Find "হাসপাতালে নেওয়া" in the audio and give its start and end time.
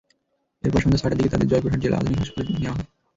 2.21-2.75